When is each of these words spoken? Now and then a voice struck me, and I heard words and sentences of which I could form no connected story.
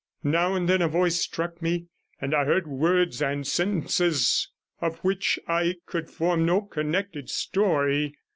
Now 0.23 0.55
and 0.55 0.67
then 0.67 0.81
a 0.81 0.87
voice 0.87 1.17
struck 1.17 1.61
me, 1.61 1.85
and 2.19 2.33
I 2.33 2.45
heard 2.45 2.65
words 2.65 3.21
and 3.21 3.45
sentences 3.45 4.49
of 4.79 4.97
which 5.03 5.37
I 5.47 5.75
could 5.85 6.09
form 6.09 6.43
no 6.43 6.61
connected 6.63 7.29
story. 7.29 8.15